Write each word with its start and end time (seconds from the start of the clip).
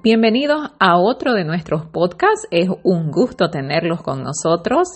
Bienvenidos 0.00 0.60
a 0.78 0.96
otro 0.96 1.34
de 1.34 1.42
nuestros 1.42 1.86
podcasts. 1.86 2.46
Es 2.52 2.68
un 2.84 3.10
gusto 3.10 3.50
tenerlos 3.50 4.00
con 4.00 4.22
nosotros. 4.22 4.86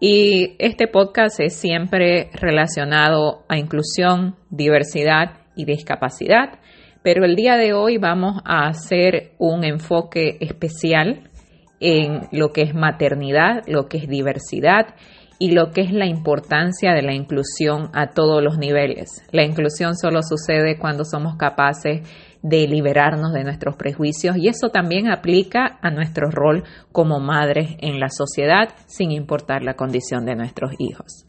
Y 0.00 0.56
este 0.58 0.88
podcast 0.88 1.38
es 1.38 1.54
siempre 1.54 2.30
relacionado 2.32 3.44
a 3.48 3.58
inclusión, 3.58 4.34
diversidad 4.50 5.38
y 5.54 5.66
discapacidad. 5.66 6.58
Pero 7.04 7.24
el 7.24 7.36
día 7.36 7.56
de 7.56 7.74
hoy 7.74 7.98
vamos 7.98 8.42
a 8.44 8.66
hacer 8.66 9.34
un 9.38 9.62
enfoque 9.62 10.38
especial 10.40 11.30
en 11.78 12.22
lo 12.32 12.48
que 12.48 12.62
es 12.62 12.74
maternidad, 12.74 13.62
lo 13.68 13.86
que 13.86 13.98
es 13.98 14.08
diversidad 14.08 14.96
y 15.38 15.52
lo 15.52 15.70
que 15.70 15.80
es 15.80 15.90
la 15.92 16.06
importancia 16.06 16.92
de 16.92 17.02
la 17.02 17.14
inclusión 17.14 17.88
a 17.94 18.10
todos 18.10 18.42
los 18.42 18.58
niveles. 18.58 19.24
La 19.32 19.44
inclusión 19.44 19.96
solo 19.96 20.20
sucede 20.22 20.76
cuando 20.76 21.04
somos 21.04 21.36
capaces 21.36 22.02
de 22.02 22.29
liberarnos 22.42 23.32
de 23.32 23.44
nuestros 23.44 23.76
prejuicios 23.76 24.36
y 24.36 24.48
eso 24.48 24.70
también 24.70 25.10
aplica 25.10 25.78
a 25.82 25.90
nuestro 25.90 26.30
rol 26.30 26.64
como 26.92 27.20
madres 27.20 27.76
en 27.80 28.00
la 28.00 28.08
sociedad 28.08 28.70
sin 28.86 29.10
importar 29.10 29.62
la 29.62 29.74
condición 29.74 30.24
de 30.24 30.36
nuestros 30.36 30.72
hijos. 30.78 31.26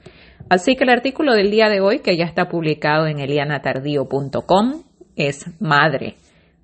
Así 0.49 0.75
que 0.75 0.83
el 0.83 0.89
artículo 0.89 1.33
del 1.33 1.51
día 1.51 1.69
de 1.69 1.81
hoy, 1.81 1.99
que 1.99 2.17
ya 2.17 2.25
está 2.25 2.47
publicado 2.47 3.07
en 3.07 3.19
elianatardío.com, 3.19 4.83
es 5.15 5.45
Madre. 5.59 6.15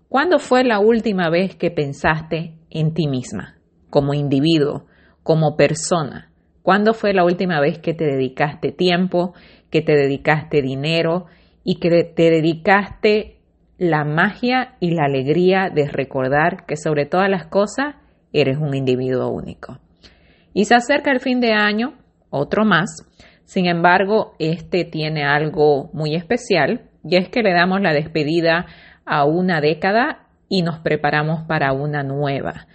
¿Cuándo 0.09 0.39
fue 0.39 0.63
la 0.63 0.79
última 0.79 1.29
vez 1.29 1.55
que 1.55 1.69
pensaste 1.69 2.53
en 2.69 2.93
ti 2.93 3.07
misma, 3.07 3.57
como 3.89 4.13
individuo, 4.13 4.85
como 5.23 5.57
persona? 5.57 6.31
¿Cuándo 6.63 6.93
fue 6.93 7.13
la 7.13 7.23
última 7.23 7.59
vez 7.59 7.79
que 7.79 7.93
te 7.93 8.05
dedicaste 8.05 8.71
tiempo, 8.71 9.33
que 9.69 9.81
te 9.81 9.93
dedicaste 9.93 10.61
dinero 10.61 11.25
y 11.63 11.79
que 11.79 12.03
te 12.03 12.29
dedicaste 12.29 13.36
la 13.77 14.03
magia 14.03 14.75
y 14.79 14.91
la 14.91 15.05
alegría 15.05 15.69
de 15.73 15.87
recordar 15.87 16.65
que 16.65 16.77
sobre 16.77 17.05
todas 17.05 17.29
las 17.29 17.47
cosas 17.47 17.95
eres 18.33 18.57
un 18.57 18.73
individuo 18.75 19.29
único. 19.29 19.79
Y 20.53 20.65
se 20.65 20.75
acerca 20.75 21.11
el 21.11 21.19
fin 21.19 21.39
de 21.39 21.53
año, 21.53 21.93
otro 22.29 22.65
más. 22.65 22.89
Sin 23.45 23.67
embargo, 23.67 24.33
este 24.39 24.83
tiene 24.85 25.23
algo 25.23 25.89
muy 25.93 26.15
especial 26.15 26.89
y 27.03 27.17
es 27.17 27.29
que 27.29 27.43
le 27.43 27.53
damos 27.53 27.81
la 27.81 27.93
despedida 27.93 28.65
a 29.05 29.25
una 29.25 29.61
década 29.61 30.27
y 30.49 30.63
nos 30.63 30.79
preparamos 30.79 31.43
para 31.43 31.73
una 31.73 32.03
nueva. 32.03 32.67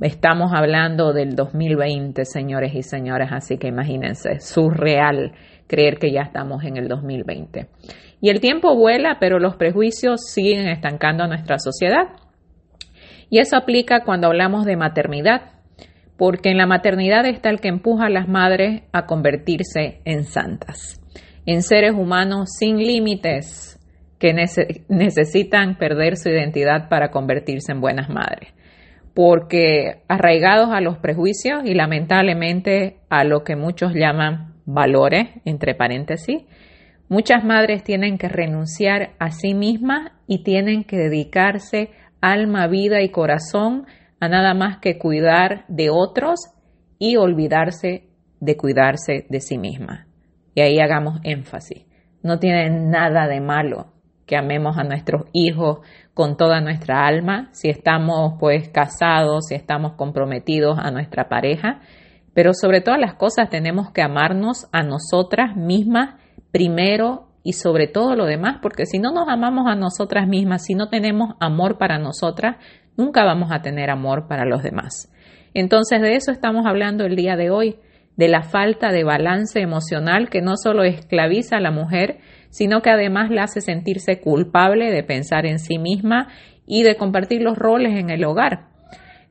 Estamos 0.00 0.52
hablando 0.54 1.12
del 1.12 1.34
2020, 1.34 2.24
señores 2.24 2.74
y 2.74 2.82
señoras, 2.82 3.32
así 3.32 3.58
que 3.58 3.68
imagínense, 3.68 4.40
surreal 4.40 5.32
creer 5.66 5.98
que 5.98 6.10
ya 6.12 6.22
estamos 6.22 6.64
en 6.64 6.76
el 6.76 6.88
2020. 6.88 7.68
Y 8.20 8.28
el 8.28 8.40
tiempo 8.40 8.76
vuela, 8.76 9.16
pero 9.18 9.38
los 9.38 9.56
prejuicios 9.56 10.20
siguen 10.32 10.68
estancando 10.68 11.24
a 11.24 11.28
nuestra 11.28 11.58
sociedad. 11.58 12.08
Y 13.30 13.38
eso 13.38 13.56
aplica 13.56 14.04
cuando 14.04 14.26
hablamos 14.26 14.66
de 14.66 14.76
maternidad, 14.76 15.52
porque 16.16 16.50
en 16.50 16.58
la 16.58 16.66
maternidad 16.66 17.24
está 17.24 17.48
el 17.48 17.60
que 17.60 17.68
empuja 17.68 18.06
a 18.06 18.10
las 18.10 18.28
madres 18.28 18.82
a 18.92 19.06
convertirse 19.06 20.00
en 20.04 20.24
santas, 20.24 21.00
en 21.46 21.62
seres 21.62 21.92
humanos 21.94 22.50
sin 22.58 22.76
límites 22.76 23.78
que 24.18 24.34
necesitan 24.34 25.78
perder 25.78 26.18
su 26.18 26.28
identidad 26.28 26.90
para 26.90 27.10
convertirse 27.10 27.72
en 27.72 27.80
buenas 27.80 28.10
madres. 28.10 28.52
Porque 29.14 30.02
arraigados 30.08 30.68
a 30.72 30.82
los 30.82 30.98
prejuicios 30.98 31.62
y 31.64 31.72
lamentablemente 31.72 32.98
a 33.08 33.24
lo 33.24 33.44
que 33.44 33.56
muchos 33.56 33.94
llaman 33.94 34.56
valores, 34.66 35.28
entre 35.46 35.74
paréntesis, 35.74 36.42
Muchas 37.10 37.42
madres 37.42 37.82
tienen 37.82 38.18
que 38.18 38.28
renunciar 38.28 39.14
a 39.18 39.32
sí 39.32 39.52
mismas 39.52 40.12
y 40.28 40.44
tienen 40.44 40.84
que 40.84 40.96
dedicarse 40.96 41.90
alma, 42.20 42.68
vida 42.68 43.02
y 43.02 43.08
corazón 43.08 43.84
a 44.20 44.28
nada 44.28 44.54
más 44.54 44.78
que 44.78 44.96
cuidar 44.96 45.64
de 45.66 45.90
otros 45.90 46.38
y 47.00 47.16
olvidarse 47.16 48.10
de 48.38 48.56
cuidarse 48.56 49.26
de 49.28 49.40
sí 49.40 49.58
misma. 49.58 50.06
Y 50.54 50.60
ahí 50.60 50.78
hagamos 50.78 51.18
énfasis. 51.24 51.84
No 52.22 52.38
tiene 52.38 52.70
nada 52.70 53.26
de 53.26 53.40
malo 53.40 53.88
que 54.24 54.36
amemos 54.36 54.78
a 54.78 54.84
nuestros 54.84 55.24
hijos 55.32 55.80
con 56.14 56.36
toda 56.36 56.60
nuestra 56.60 57.08
alma, 57.08 57.48
si 57.50 57.70
estamos 57.70 58.34
pues 58.38 58.68
casados, 58.68 59.46
si 59.48 59.56
estamos 59.56 59.94
comprometidos 59.94 60.78
a 60.78 60.92
nuestra 60.92 61.28
pareja, 61.28 61.80
pero 62.34 62.54
sobre 62.54 62.82
todas 62.82 63.00
las 63.00 63.14
cosas 63.14 63.50
tenemos 63.50 63.90
que 63.90 64.00
amarnos 64.00 64.68
a 64.70 64.84
nosotras 64.84 65.56
mismas 65.56 66.19
primero 66.52 67.28
y 67.42 67.54
sobre 67.54 67.86
todo 67.86 68.16
lo 68.16 68.26
demás, 68.26 68.58
porque 68.60 68.86
si 68.86 68.98
no 68.98 69.12
nos 69.12 69.28
amamos 69.28 69.66
a 69.66 69.74
nosotras 69.74 70.28
mismas, 70.28 70.64
si 70.64 70.74
no 70.74 70.88
tenemos 70.88 71.34
amor 71.40 71.78
para 71.78 71.98
nosotras, 71.98 72.56
nunca 72.96 73.24
vamos 73.24 73.50
a 73.50 73.62
tener 73.62 73.90
amor 73.90 74.28
para 74.28 74.44
los 74.44 74.62
demás. 74.62 75.10
Entonces 75.54 76.00
de 76.00 76.16
eso 76.16 76.32
estamos 76.32 76.66
hablando 76.66 77.04
el 77.04 77.16
día 77.16 77.36
de 77.36 77.50
hoy, 77.50 77.76
de 78.16 78.28
la 78.28 78.42
falta 78.42 78.92
de 78.92 79.04
balance 79.04 79.60
emocional 79.60 80.28
que 80.28 80.42
no 80.42 80.56
solo 80.56 80.84
esclaviza 80.84 81.56
a 81.56 81.60
la 81.60 81.70
mujer, 81.70 82.18
sino 82.50 82.82
que 82.82 82.90
además 82.90 83.30
la 83.30 83.44
hace 83.44 83.60
sentirse 83.60 84.20
culpable 84.20 84.90
de 84.90 85.02
pensar 85.02 85.46
en 85.46 85.58
sí 85.58 85.78
misma 85.78 86.28
y 86.66 86.82
de 86.82 86.96
compartir 86.96 87.40
los 87.40 87.56
roles 87.56 87.98
en 87.98 88.10
el 88.10 88.24
hogar. 88.24 88.68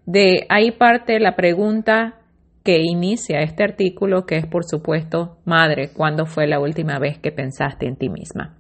De 0.06 0.48
ahí 0.50 0.72
parte 0.72 1.20
la 1.20 1.36
pregunta 1.36 2.19
que 2.64 2.80
inicia 2.82 3.40
este 3.40 3.64
artículo, 3.64 4.26
que 4.26 4.38
es 4.38 4.46
por 4.46 4.66
supuesto, 4.66 5.38
Madre, 5.46 5.92
¿cuándo 5.94 6.26
fue 6.26 6.48
la 6.48 6.60
última 6.60 7.00
vez 7.00 7.18
que 7.18 7.32
pensaste 7.32 7.88
en 7.88 7.96
ti 7.96 8.10
misma? 8.10 8.58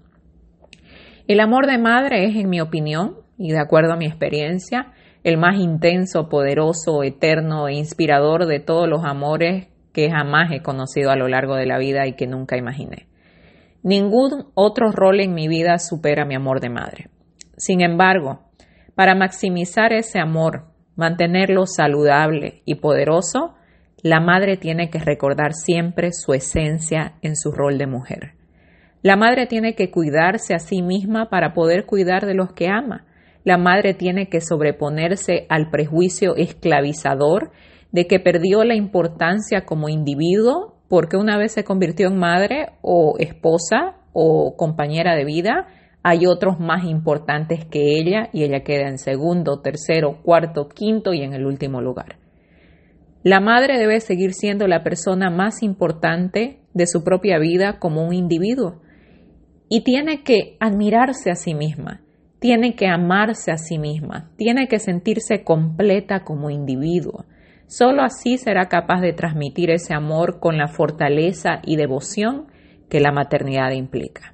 El 1.28 1.40
amor 1.42 1.68
de 1.68 1.78
madre 1.78 2.26
es, 2.26 2.36
en 2.36 2.50
mi 2.50 2.60
opinión, 2.60 3.18
y 3.38 3.52
de 3.52 3.60
acuerdo 3.60 3.94
a 3.94 3.98
mi 3.98 4.06
experiencia, 4.06 4.94
el 5.24 5.38
más 5.38 5.60
intenso, 5.60 6.30
poderoso, 6.30 7.04
eterno 7.04 7.68
e 7.68 7.76
inspirador 7.76 8.48
de 8.48 8.60
todos 8.60 8.88
los 8.88 9.04
amores 9.04 9.68
que 9.94 10.10
jamás 10.10 10.52
he 10.52 10.62
conocido 10.62 11.12
a 11.12 11.16
lo 11.16 11.28
largo 11.28 11.56
de 11.56 11.66
la 11.66 11.78
vida 11.78 12.08
y 12.08 12.14
que 12.14 12.26
nunca 12.26 12.58
imaginé. 12.58 13.08
Ningún 13.84 14.48
otro 14.56 14.92
rol 14.92 15.20
en 15.22 15.34
mi 15.34 15.48
vida 15.48 15.78
supera 15.78 16.26
mi 16.26 16.36
amor 16.36 16.62
de 16.62 16.70
madre. 16.70 17.10
Sin 17.58 17.81
embargo, 17.81 18.50
para 18.96 19.16
maximizar 19.16 19.94
ese 19.94 20.20
amor, 20.20 20.66
mantenerlo 20.96 21.66
saludable 21.66 22.62
y 22.66 22.76
poderoso, 22.76 23.56
la 24.02 24.22
madre 24.22 24.56
tiene 24.56 24.90
que 24.90 25.00
recordar 25.00 25.54
siempre 25.54 26.12
su 26.14 26.34
esencia 26.34 27.16
en 27.22 27.36
su 27.36 27.52
rol 27.52 27.78
de 27.78 27.88
mujer. 27.88 28.34
La 29.02 29.18
madre 29.18 29.46
tiene 29.46 29.76
que 29.76 29.92
cuidarse 29.92 30.54
a 30.54 30.60
sí 30.60 30.82
misma 30.82 31.30
para 31.30 31.54
poder 31.54 31.86
cuidar 31.86 32.26
de 32.26 32.34
los 32.34 32.54
que 32.54 32.68
ama. 32.68 33.06
La 33.44 33.58
madre 33.58 33.94
tiene 33.94 34.30
que 34.30 34.42
sobreponerse 34.42 35.46
al 35.50 35.70
prejuicio 35.70 36.36
esclavizador 36.36 37.52
de 37.92 38.08
que 38.08 38.20
perdió 38.20 38.64
la 38.64 38.76
importancia 38.76 39.66
como 39.66 39.90
individuo 39.90 40.76
porque 40.88 41.18
una 41.18 41.38
vez 41.38 41.52
se 41.52 41.64
convirtió 41.64 42.08
en 42.08 42.18
madre 42.18 42.70
o 42.81 43.16
esposa 43.20 43.96
o 44.14 44.56
compañera 44.58 45.16
de 45.16 45.26
vida, 45.26 45.68
hay 46.04 46.26
otros 46.26 46.60
más 46.60 46.86
importantes 46.86 47.66
que 47.66 47.98
ella 47.98 48.30
y 48.34 48.44
ella 48.44 48.64
queda 48.64 48.88
en 48.88 48.98
segundo, 48.98 49.62
tercero, 49.62 50.22
cuarto, 50.24 50.68
quinto 50.70 51.14
y 51.14 51.22
en 51.22 51.34
el 51.34 51.46
último 51.46 51.81
lugar. 51.81 52.18
La 53.24 53.41
madre 53.41 53.78
debe 53.78 54.00
seguir 54.00 54.34
siendo 54.34 54.68
la 54.68 54.81
persona 54.81 55.30
más 55.30 55.62
importante 55.62 56.62
de 56.74 56.88
su 56.88 57.03
propia 57.03 57.38
vida 57.38 57.78
como 57.78 58.07
un 58.07 58.13
individuo 58.13 58.81
y 59.68 59.84
tiene 59.84 60.24
que 60.24 60.56
admirarse 60.62 61.30
a 61.30 61.35
sí 61.35 61.53
misma, 61.53 62.02
tiene 62.40 62.75
que 62.75 62.88
amarse 62.88 63.52
a 63.52 63.57
sí 63.57 63.78
misma, 63.78 64.31
tiene 64.38 64.68
que 64.69 64.80
sentirse 64.80 65.44
completa 65.44 66.24
como 66.24 66.50
individuo. 66.50 67.25
Solo 67.68 68.03
así 68.03 68.38
será 68.38 68.68
capaz 68.68 69.02
de 69.02 69.13
transmitir 69.13 69.69
ese 69.69 69.94
amor 69.94 70.40
con 70.40 70.57
la 70.57 70.68
fortaleza 70.68 71.59
y 71.63 71.75
devoción 71.75 72.47
que 72.90 73.01
la 73.01 73.12
maternidad 73.12 73.72
implica. 73.72 74.34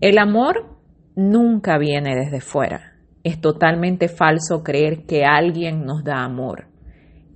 El 0.00 0.18
amor 0.18 0.78
nunca 1.14 1.78
viene 1.78 2.14
desde 2.14 2.40
fuera. 2.40 2.94
Es 3.24 3.40
totalmente 3.40 4.08
falso 4.08 4.62
creer 4.62 5.04
que 5.04 5.24
alguien 5.24 5.84
nos 5.84 6.04
da 6.04 6.24
amor. 6.24 6.71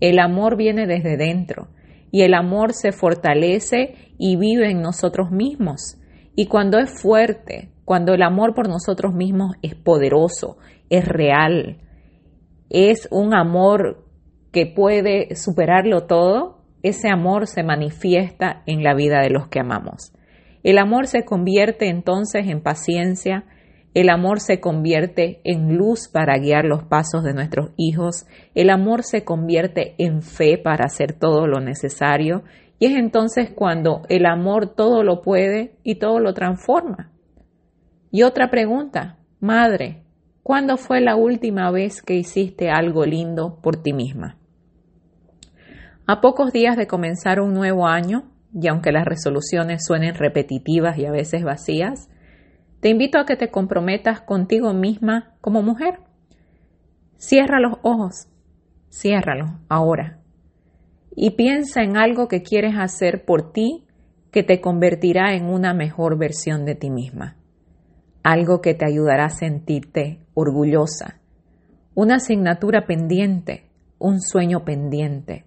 El 0.00 0.18
amor 0.18 0.56
viene 0.56 0.86
desde 0.86 1.16
dentro 1.16 1.68
y 2.10 2.22
el 2.22 2.34
amor 2.34 2.72
se 2.72 2.92
fortalece 2.92 3.94
y 4.18 4.36
vive 4.36 4.70
en 4.70 4.80
nosotros 4.80 5.30
mismos. 5.30 5.98
Y 6.34 6.46
cuando 6.46 6.78
es 6.78 6.90
fuerte, 6.90 7.70
cuando 7.84 8.14
el 8.14 8.22
amor 8.22 8.54
por 8.54 8.68
nosotros 8.68 9.14
mismos 9.14 9.56
es 9.62 9.74
poderoso, 9.74 10.58
es 10.90 11.06
real, 11.06 11.78
es 12.68 13.08
un 13.10 13.34
amor 13.34 14.04
que 14.52 14.66
puede 14.66 15.34
superarlo 15.36 16.06
todo, 16.06 16.64
ese 16.82 17.08
amor 17.08 17.46
se 17.46 17.62
manifiesta 17.62 18.62
en 18.66 18.82
la 18.82 18.94
vida 18.94 19.20
de 19.20 19.30
los 19.30 19.48
que 19.48 19.60
amamos. 19.60 20.12
El 20.62 20.78
amor 20.78 21.06
se 21.06 21.24
convierte 21.24 21.88
entonces 21.88 22.48
en 22.48 22.62
paciencia, 22.62 23.44
el 23.96 24.10
amor 24.10 24.40
se 24.40 24.60
convierte 24.60 25.40
en 25.44 25.76
luz 25.76 26.08
para 26.08 26.38
guiar 26.38 26.64
los 26.66 26.84
pasos 26.84 27.24
de 27.24 27.32
nuestros 27.32 27.70
hijos. 27.76 28.26
El 28.54 28.70
amor 28.70 29.02
se 29.02 29.24
convierte 29.24 29.94
en 29.98 30.22
fe 30.22 30.58
para 30.58 30.84
hacer 30.84 31.14
todo 31.14 31.46
lo 31.46 31.60
necesario. 31.60 32.44
Y 32.78 32.86
es 32.86 32.96
entonces 32.96 33.50
cuando 33.54 34.02
el 34.08 34.26
amor 34.26 34.74
todo 34.74 35.02
lo 35.02 35.22
puede 35.22 35.78
y 35.82 35.94
todo 35.94 36.20
lo 36.20 36.34
transforma. 36.34 37.10
Y 38.10 38.22
otra 38.22 38.50
pregunta, 38.50 39.16
madre, 39.40 40.02
¿Cuándo 40.46 40.76
fue 40.76 41.00
la 41.00 41.16
última 41.16 41.72
vez 41.72 42.02
que 42.02 42.14
hiciste 42.14 42.70
algo 42.70 43.04
lindo 43.04 43.58
por 43.60 43.82
ti 43.82 43.92
misma? 43.92 44.38
A 46.06 46.20
pocos 46.20 46.52
días 46.52 46.76
de 46.76 46.86
comenzar 46.86 47.40
un 47.40 47.52
nuevo 47.52 47.88
año, 47.88 48.30
y 48.54 48.68
aunque 48.68 48.92
las 48.92 49.06
resoluciones 49.06 49.84
suenen 49.84 50.14
repetitivas 50.14 50.98
y 50.98 51.04
a 51.04 51.10
veces 51.10 51.42
vacías, 51.42 52.08
te 52.86 52.90
invito 52.90 53.18
a 53.18 53.26
que 53.26 53.34
te 53.34 53.50
comprometas 53.50 54.20
contigo 54.20 54.72
misma 54.72 55.34
como 55.40 55.60
mujer. 55.60 55.98
Cierra 57.16 57.58
los 57.58 57.80
ojos, 57.82 58.28
ciérralos 58.92 59.50
ahora 59.68 60.20
y 61.16 61.30
piensa 61.30 61.82
en 61.82 61.96
algo 61.96 62.28
que 62.28 62.44
quieres 62.44 62.76
hacer 62.78 63.24
por 63.24 63.50
ti 63.50 63.88
que 64.30 64.44
te 64.44 64.60
convertirá 64.60 65.34
en 65.34 65.46
una 65.46 65.74
mejor 65.74 66.16
versión 66.16 66.64
de 66.64 66.76
ti 66.76 66.90
misma. 66.90 67.34
Algo 68.22 68.60
que 68.60 68.74
te 68.74 68.86
ayudará 68.86 69.24
a 69.24 69.30
sentirte 69.30 70.20
orgullosa. 70.34 71.18
Una 71.96 72.18
asignatura 72.18 72.86
pendiente, 72.86 73.68
un 73.98 74.20
sueño 74.20 74.64
pendiente. 74.64 75.44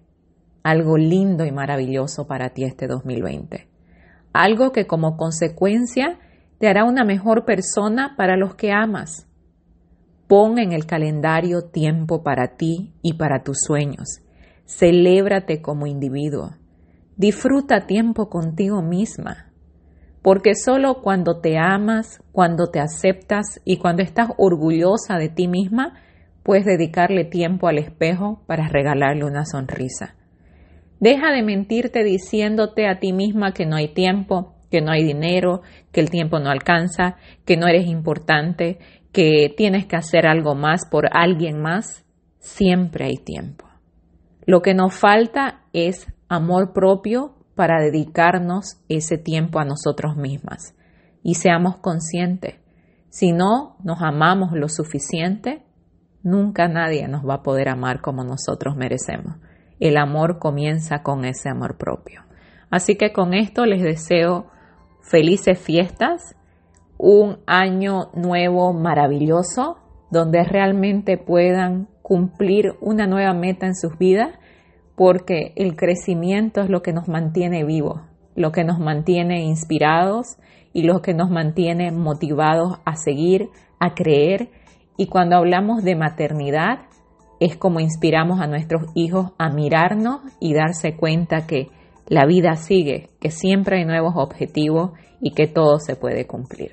Algo 0.62 0.98
lindo 0.98 1.46
y 1.46 1.52
maravilloso 1.52 2.26
para 2.26 2.50
ti 2.50 2.64
este 2.64 2.86
2020. 2.86 3.66
Algo 4.34 4.72
que 4.72 4.86
como 4.86 5.16
consecuencia 5.16 6.18
te 6.60 6.68
hará 6.68 6.84
una 6.84 7.04
mejor 7.04 7.46
persona 7.46 8.14
para 8.18 8.36
los 8.36 8.54
que 8.54 8.70
amas. 8.70 9.26
Pon 10.28 10.58
en 10.58 10.72
el 10.72 10.84
calendario 10.84 11.62
tiempo 11.62 12.22
para 12.22 12.56
ti 12.58 12.92
y 13.00 13.14
para 13.14 13.42
tus 13.42 13.60
sueños. 13.66 14.20
Celébrate 14.66 15.62
como 15.62 15.86
individuo. 15.86 16.50
Disfruta 17.16 17.86
tiempo 17.86 18.28
contigo 18.28 18.82
misma. 18.82 19.50
Porque 20.20 20.54
solo 20.54 21.00
cuando 21.00 21.40
te 21.40 21.56
amas, 21.56 22.22
cuando 22.30 22.70
te 22.70 22.78
aceptas 22.78 23.62
y 23.64 23.78
cuando 23.78 24.02
estás 24.02 24.28
orgullosa 24.36 25.16
de 25.16 25.30
ti 25.30 25.48
misma, 25.48 25.94
puedes 26.42 26.66
dedicarle 26.66 27.24
tiempo 27.24 27.68
al 27.68 27.78
espejo 27.78 28.42
para 28.46 28.68
regalarle 28.68 29.24
una 29.24 29.46
sonrisa. 29.46 30.14
Deja 31.00 31.32
de 31.32 31.42
mentirte 31.42 32.04
diciéndote 32.04 32.86
a 32.86 32.98
ti 33.00 33.14
misma 33.14 33.54
que 33.54 33.64
no 33.64 33.76
hay 33.76 33.94
tiempo, 33.94 34.59
que 34.70 34.80
no 34.80 34.92
hay 34.92 35.04
dinero, 35.04 35.62
que 35.92 36.00
el 36.00 36.10
tiempo 36.10 36.38
no 36.38 36.50
alcanza, 36.50 37.16
que 37.44 37.56
no 37.56 37.66
eres 37.66 37.86
importante, 37.86 38.78
que 39.12 39.52
tienes 39.56 39.86
que 39.86 39.96
hacer 39.96 40.26
algo 40.26 40.54
más 40.54 40.86
por 40.90 41.08
alguien 41.12 41.60
más. 41.60 42.04
Siempre 42.38 43.06
hay 43.06 43.16
tiempo. 43.16 43.66
Lo 44.46 44.62
que 44.62 44.74
nos 44.74 44.94
falta 44.94 45.62
es 45.72 46.06
amor 46.28 46.72
propio 46.72 47.34
para 47.54 47.82
dedicarnos 47.82 48.80
ese 48.88 49.18
tiempo 49.18 49.58
a 49.58 49.64
nosotros 49.64 50.16
mismas. 50.16 50.74
Y 51.22 51.34
seamos 51.34 51.76
conscientes, 51.76 52.54
si 53.10 53.32
no 53.32 53.76
nos 53.82 54.00
amamos 54.00 54.52
lo 54.52 54.68
suficiente, 54.68 55.64
nunca 56.22 56.68
nadie 56.68 57.08
nos 57.08 57.28
va 57.28 57.34
a 57.34 57.42
poder 57.42 57.68
amar 57.68 58.00
como 58.00 58.22
nosotros 58.22 58.76
merecemos. 58.76 59.36
El 59.80 59.96
amor 59.96 60.38
comienza 60.38 61.02
con 61.02 61.24
ese 61.24 61.48
amor 61.48 61.76
propio. 61.76 62.22
Así 62.70 62.94
que 62.96 63.12
con 63.12 63.34
esto 63.34 63.66
les 63.66 63.82
deseo 63.82 64.46
felices 65.02 65.58
fiestas, 65.58 66.36
un 66.98 67.38
año 67.46 68.10
nuevo 68.14 68.72
maravilloso, 68.72 69.78
donde 70.10 70.44
realmente 70.44 71.16
puedan 71.16 71.88
cumplir 72.02 72.74
una 72.80 73.06
nueva 73.06 73.32
meta 73.32 73.66
en 73.66 73.74
sus 73.74 73.96
vidas, 73.98 74.36
porque 74.96 75.52
el 75.56 75.76
crecimiento 75.76 76.60
es 76.60 76.68
lo 76.68 76.82
que 76.82 76.92
nos 76.92 77.08
mantiene 77.08 77.64
vivos, 77.64 78.02
lo 78.34 78.52
que 78.52 78.64
nos 78.64 78.78
mantiene 78.78 79.42
inspirados 79.44 80.36
y 80.72 80.82
lo 80.82 81.00
que 81.00 81.14
nos 81.14 81.30
mantiene 81.30 81.90
motivados 81.90 82.80
a 82.84 82.96
seguir, 82.96 83.48
a 83.78 83.94
creer. 83.94 84.50
Y 84.96 85.06
cuando 85.06 85.36
hablamos 85.36 85.82
de 85.82 85.96
maternidad, 85.96 86.80
es 87.40 87.56
como 87.56 87.80
inspiramos 87.80 88.40
a 88.40 88.46
nuestros 88.46 88.82
hijos 88.94 89.32
a 89.38 89.48
mirarnos 89.48 90.20
y 90.38 90.52
darse 90.52 90.96
cuenta 90.96 91.46
que 91.46 91.68
la 92.10 92.26
vida 92.26 92.56
sigue, 92.56 93.08
que 93.20 93.30
siempre 93.30 93.78
hay 93.78 93.84
nuevos 93.84 94.14
objetivos 94.16 94.90
y 95.20 95.30
que 95.30 95.46
todo 95.46 95.78
se 95.78 95.94
puede 95.94 96.26
cumplir. 96.26 96.72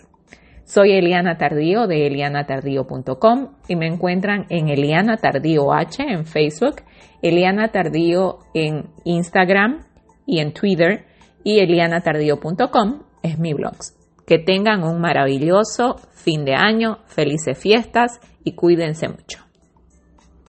Soy 0.65 0.93
Eliana 0.93 1.37
Tardío 1.37 1.85
de 1.85 2.07
elianatardío.com 2.07 3.53
y 3.67 3.75
me 3.75 3.87
encuentran 3.87 4.47
en 4.49 4.67
Eliana 4.67 5.17
Tardío 5.17 5.71
H 5.71 6.03
en 6.03 6.25
Facebook, 6.25 6.81
Eliana 7.21 7.69
Tardío 7.69 8.39
en 8.55 8.89
Instagram 9.05 9.85
y 10.25 10.39
en 10.39 10.53
Twitter 10.53 11.05
y 11.43 11.59
elianatardío.com 11.59 13.03
es 13.21 13.37
mi 13.37 13.53
blog. 13.53 13.77
Que 14.25 14.39
tengan 14.39 14.83
un 14.83 14.99
maravilloso 14.99 15.97
fin 16.13 16.45
de 16.45 16.55
año, 16.55 16.97
felices 17.05 17.57
fiestas 17.57 18.19
y 18.43 18.53
cuídense 18.53 19.07
mucho. 19.07 19.46